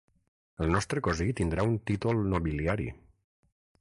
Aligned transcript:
El 0.65 0.71
nostre 0.75 1.03
cosí 1.07 1.27
tindrà 1.41 1.67
un 1.73 1.77
títol 1.91 2.25
nobiliari. 2.33 2.89